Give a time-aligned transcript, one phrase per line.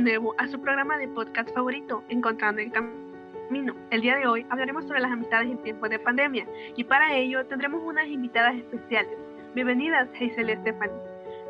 [0.00, 3.76] nuevo a su programa de podcast favorito, Encontrando el Camino.
[3.90, 6.46] El día de hoy hablaremos sobre las amistades en tiempos de pandemia
[6.76, 9.12] y para ello tendremos unas invitadas especiales.
[9.54, 10.96] Bienvenidas, Hazel Stephanie.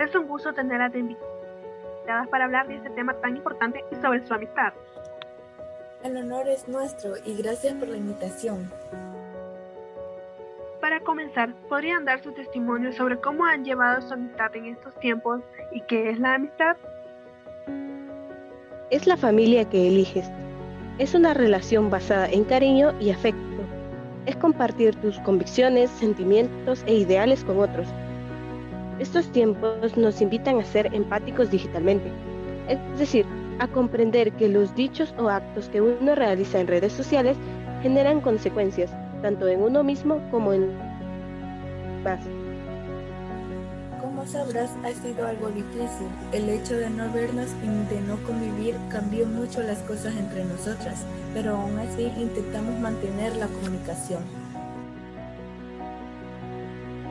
[0.01, 4.27] Es un gusto tenerlas de invitadas para hablar de este tema tan importante y sobre
[4.27, 4.73] su amistad.
[6.03, 8.73] El honor es nuestro y gracias por la invitación.
[10.81, 15.43] Para comenzar, ¿podrían dar su testimonio sobre cómo han llevado su amistad en estos tiempos
[15.71, 16.77] y qué es la amistad?
[18.95, 20.31] Es la familia que eliges.
[20.99, 23.41] Es una relación basada en cariño y afecto.
[24.25, 27.89] Es compartir tus convicciones, sentimientos e ideales con otros.
[29.01, 32.09] Estos tiempos nos invitan a ser empáticos digitalmente,
[32.69, 33.27] es decir,
[33.59, 37.37] a comprender que los dichos o actos que uno realiza en redes sociales
[37.83, 40.71] generan consecuencias, tanto en uno mismo como en
[42.05, 42.21] más.
[44.25, 46.09] Como sabrás, ha sido algo difícil.
[46.33, 51.05] El hecho de no vernos y de no convivir cambió mucho las cosas entre nosotras,
[51.35, 54.23] pero aún así intentamos mantener la comunicación.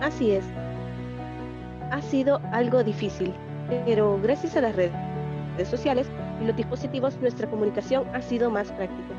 [0.01, 0.43] Así es.
[1.91, 3.31] Ha sido algo difícil,
[3.85, 4.91] pero gracias a las redes
[5.69, 6.07] sociales
[6.41, 9.13] y los dispositivos nuestra comunicación ha sido más práctica.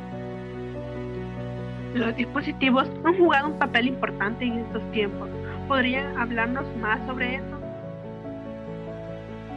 [1.95, 5.29] Los dispositivos han jugado un papel importante en estos tiempos.
[5.69, 7.64] ¿Podrían hablarnos más sobre eso?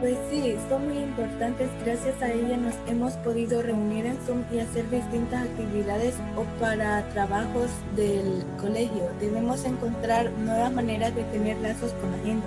[0.00, 1.68] Pues sí, son muy importantes.
[1.84, 7.08] Gracias a ella nos hemos podido reunir en Zoom y hacer distintas actividades o para
[7.08, 9.10] trabajos del colegio.
[9.18, 12.46] Debemos encontrar nuevas maneras de tener lazos con la gente,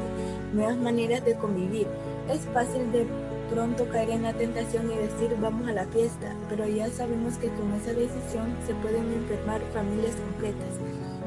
[0.54, 1.88] nuevas maneras de convivir.
[2.30, 3.06] Es fácil de
[3.50, 7.50] pronto caer en la tentación y decir vamos a la fiesta, pero ya sabemos que
[7.50, 10.70] con esa decisión se pueden enfermar familias completas.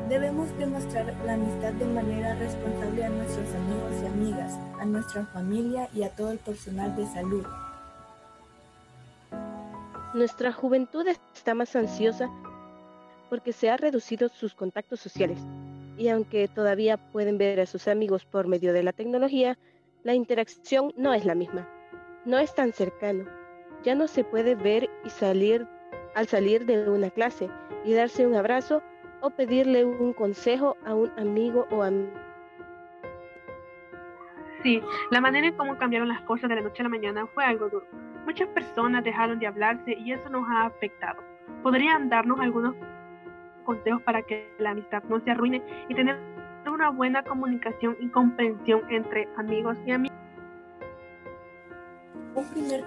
[0.08, 5.88] Debemos demostrar la amistad de manera responsable a nuestros amigos y amigas, a nuestra familia
[5.94, 7.44] y a todo el personal de salud.
[10.14, 12.30] Nuestra juventud está más ansiosa
[13.30, 15.38] porque se han reducido sus contactos sociales
[15.96, 19.58] y aunque todavía pueden ver a sus amigos por medio de la tecnología,
[20.02, 21.68] la interacción no es la misma
[22.24, 23.26] no es tan cercano.
[23.84, 25.66] Ya no se puede ver y salir
[26.14, 27.50] al salir de una clase
[27.84, 28.82] y darse un abrazo
[29.24, 32.12] o pedirle un consejo a un amigo o amiga.
[34.62, 37.42] Sí, la manera en cómo cambiaron las cosas de la noche a la mañana fue
[37.44, 37.86] algo duro.
[38.26, 41.22] Muchas personas dejaron de hablarse y eso nos ha afectado.
[41.62, 42.74] ¿Podrían darnos algunos
[43.64, 46.18] consejos para que la amistad no se arruine y tener
[46.66, 50.23] una buena comunicación y comprensión entre amigos y amigas?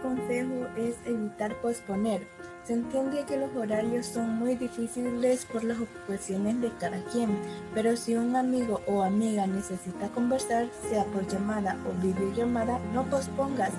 [0.01, 2.27] Consejo es evitar posponer.
[2.63, 7.29] Se entiende que los horarios son muy difíciles por las ocupaciones de cada quien,
[7.73, 13.71] pero si un amigo o amiga necesita conversar, sea por llamada o videollamada, no pospongas.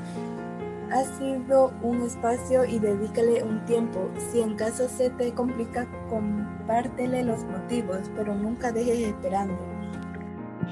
[0.90, 4.08] Ha sido un espacio y dedícale un tiempo.
[4.30, 9.54] Si en caso se te complica, compártele los motivos, pero nunca dejes esperando.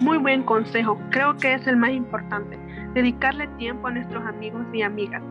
[0.01, 2.59] Muy buen consejo, creo que es el más importante
[2.97, 5.23] dedicarle tiempo a nuestros amigos y amigas.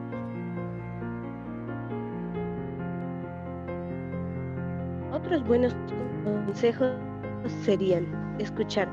[5.26, 5.76] Otros buenos
[6.24, 6.92] consejos
[7.64, 8.06] serían
[8.38, 8.88] escuchar.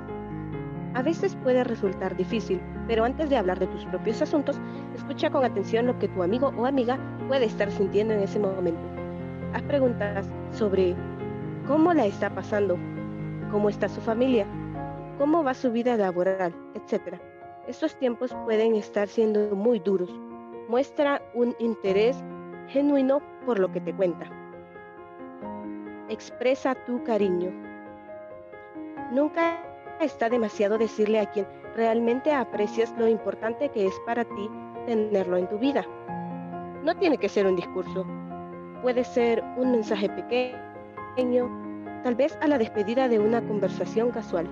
[0.94, 4.58] A veces puede resultar difícil, pero antes de hablar de tus propios asuntos,
[4.94, 6.98] escucha con atención lo que tu amigo o amiga
[7.28, 8.80] puede estar sintiendo en ese momento.
[9.52, 10.96] Haz preguntas sobre
[11.66, 12.78] cómo la está pasando,
[13.50, 14.46] cómo está su familia,
[15.18, 17.20] cómo va su vida laboral, etc.
[17.68, 20.08] Estos tiempos pueden estar siendo muy duros.
[20.70, 22.24] Muestra un interés
[22.68, 24.30] genuino por lo que te cuenta.
[26.12, 27.50] Expresa tu cariño.
[29.12, 29.58] Nunca
[29.98, 34.50] está demasiado decirle a quien realmente aprecias lo importante que es para ti
[34.84, 35.86] tenerlo en tu vida.
[36.84, 38.04] No tiene que ser un discurso.
[38.82, 41.48] Puede ser un mensaje pequeño,
[42.04, 44.50] tal vez a la despedida de una conversación casual.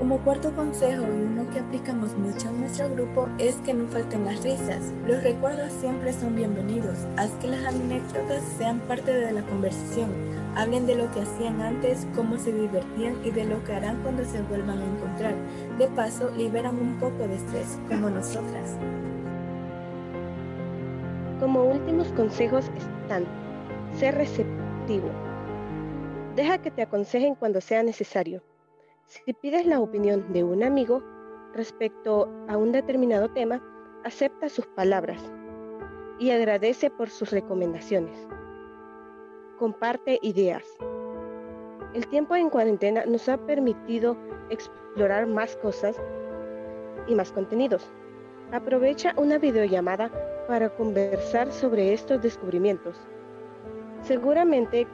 [0.00, 4.24] Como cuarto consejo y uno que aplicamos mucho en nuestro grupo es que no falten
[4.24, 4.94] las risas.
[5.06, 6.96] Los recuerdos siempre son bienvenidos.
[7.18, 10.08] Haz que las anécdotas sean parte de la conversación.
[10.56, 14.24] Hablen de lo que hacían antes, cómo se divertían y de lo que harán cuando
[14.24, 15.34] se vuelvan a encontrar.
[15.76, 18.78] De paso, liberan un poco de estrés, como nosotras.
[21.40, 22.64] Como últimos consejos
[23.02, 23.26] están,
[23.98, 25.10] ser receptivo.
[26.36, 28.42] Deja que te aconsejen cuando sea necesario
[29.10, 31.02] si pides la opinión de un amigo
[31.52, 33.60] respecto a un determinado tema,
[34.04, 35.20] acepta sus palabras
[36.20, 38.16] y agradece por sus recomendaciones.
[39.58, 40.62] Comparte ideas.
[41.92, 44.16] El tiempo en cuarentena nos ha permitido
[44.48, 46.00] explorar más cosas
[47.08, 47.90] y más contenidos.
[48.52, 50.08] Aprovecha una videollamada
[50.46, 52.96] para conversar sobre estos descubrimientos.
[54.02, 54.86] Seguramente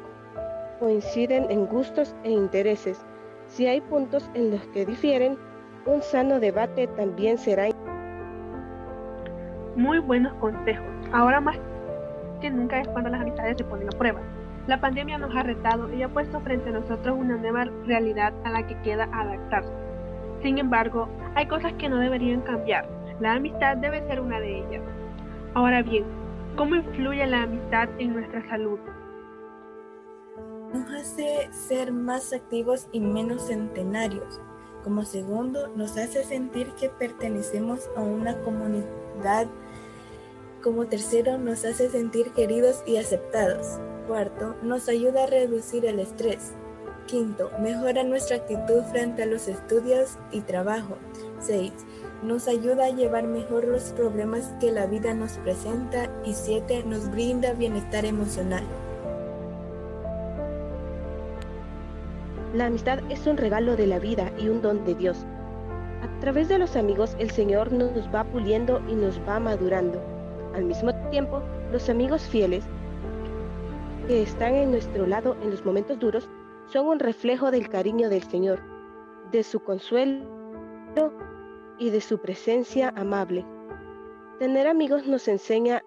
[0.80, 3.04] coinciden en gustos e intereses.
[3.48, 5.38] Si hay puntos en los que difieren,
[5.86, 7.68] un sano debate también será.
[9.76, 10.86] Muy buenos consejos.
[11.12, 11.56] Ahora más
[12.40, 14.20] que nunca es cuando las amistades se ponen a prueba.
[14.66, 18.50] La pandemia nos ha retado y ha puesto frente a nosotros una nueva realidad a
[18.50, 19.70] la que queda adaptarse.
[20.42, 22.88] Sin embargo, hay cosas que no deberían cambiar.
[23.20, 24.82] La amistad debe ser una de ellas.
[25.54, 26.04] Ahora bien,
[26.56, 28.78] ¿cómo influye la amistad en nuestra salud?
[30.76, 34.40] Nos hace ser más activos y menos centenarios.
[34.84, 39.46] Como segundo, nos hace sentir que pertenecemos a una comunidad.
[40.62, 43.80] Como tercero, nos hace sentir queridos y aceptados.
[44.06, 46.52] Cuarto, nos ayuda a reducir el estrés.
[47.06, 50.98] Quinto, mejora nuestra actitud frente a los estudios y trabajo.
[51.40, 51.72] 6.
[52.22, 56.10] Nos ayuda a llevar mejor los problemas que la vida nos presenta.
[56.26, 56.84] Y 7.
[56.84, 58.64] Nos brinda bienestar emocional.
[62.56, 65.26] La amistad es un regalo de la vida y un don de Dios.
[66.00, 70.00] A través de los amigos el Señor nos va puliendo y nos va madurando.
[70.54, 72.64] Al mismo tiempo, los amigos fieles
[74.08, 76.30] que están en nuestro lado en los momentos duros
[76.64, 78.58] son un reflejo del cariño del Señor,
[79.32, 80.24] de su consuelo
[81.78, 83.44] y de su presencia amable.
[84.38, 85.82] Tener amigos nos enseña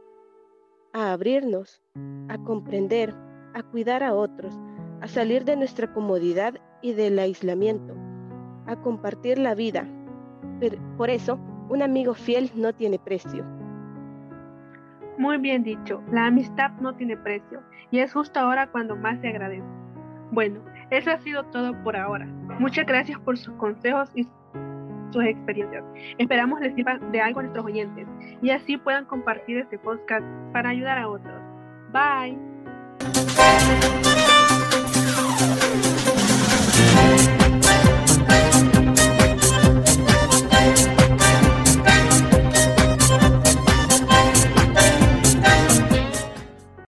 [0.93, 1.81] a abrirnos,
[2.27, 3.15] a comprender,
[3.55, 4.53] a cuidar a otros,
[5.01, 7.95] a salir de nuestra comodidad y del aislamiento,
[8.67, 9.87] a compartir la vida.
[10.97, 13.45] por eso, un amigo fiel no tiene precio.
[15.17, 17.61] Muy bien dicho, la amistad no tiene precio
[17.91, 19.67] y es justo ahora cuando más se agradece.
[20.31, 20.61] Bueno,
[20.91, 22.25] eso ha sido todo por ahora.
[22.59, 24.27] Muchas gracias por sus consejos y
[25.11, 25.83] sus experiencias.
[26.17, 28.07] Esperamos les sirva de algo a nuestros oyentes
[28.41, 31.41] y así puedan compartir este podcast para ayudar a otros.
[31.91, 32.48] Bye.